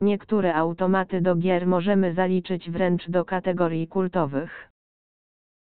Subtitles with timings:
[0.00, 4.70] Niektóre automaty do gier możemy zaliczyć wręcz do kategorii kultowych.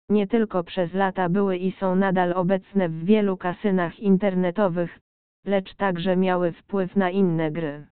[0.10, 5.00] Nie tylko przez lata były i są nadal obecne w wielu kasynach internetowych,
[5.46, 7.88] lecz także miały wpływ na inne gry.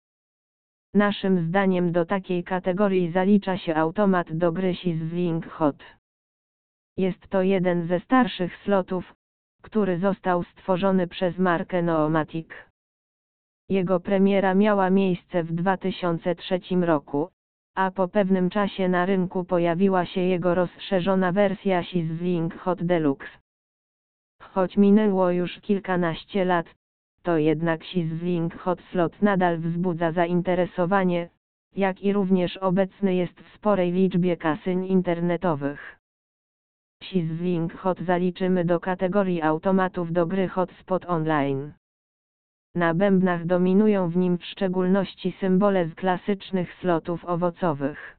[0.95, 5.85] Naszym zdaniem do takiej kategorii zalicza się automat do gry Sizzling Hot.
[6.97, 9.15] Jest to jeden ze starszych slotów,
[9.63, 12.70] który został stworzony przez markę Noomatic.
[13.71, 17.29] Jego premiera miała miejsce w 2003 roku,
[17.75, 23.29] a po pewnym czasie na rynku pojawiła się jego rozszerzona wersja Sizzling Hot Deluxe.
[24.43, 26.67] Choć minęło już kilkanaście lat,
[27.23, 31.29] to jednak Sizzling Hot Slot nadal wzbudza zainteresowanie,
[31.77, 35.99] jak i również obecny jest w sporej liczbie kasyń internetowych.
[37.03, 41.73] Sizzling Hot zaliczymy do kategorii automatów do gry Hotspot Online.
[42.75, 48.19] Na bębnach dominują w nim w szczególności symbole z klasycznych slotów owocowych.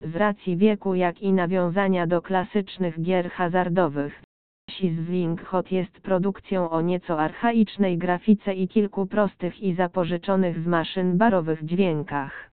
[0.00, 4.22] Z racji wieku jak i nawiązania do klasycznych gier hazardowych,
[4.70, 11.18] Sizzling Hot jest produkcją o nieco archaicznej grafice i kilku prostych i zapożyczonych z maszyn
[11.18, 12.50] barowych dźwiękach.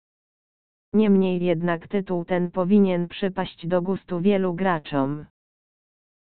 [0.92, 5.26] Niemniej jednak tytuł ten powinien przypaść do gustu wielu graczom.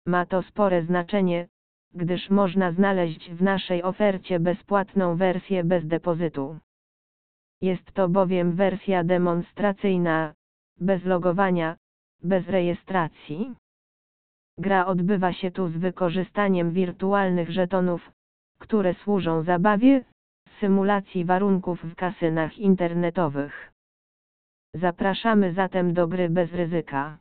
[0.08, 1.48] Ma to spore znaczenie,
[1.96, 6.58] gdyż można znaleźć w naszej ofercie bezpłatną wersję bez depozytu.
[7.62, 10.34] Jest to bowiem wersja demonstracyjna,
[10.80, 11.76] bez logowania,
[12.24, 13.56] bez rejestracji.
[14.58, 18.12] Gra odbywa się tu z wykorzystaniem wirtualnych żetonów,
[18.60, 20.04] które służą zabawie,
[20.60, 23.72] symulacji warunków w kasynach internetowych.
[24.74, 27.18] Zapraszamy zatem do gry bez ryzyka.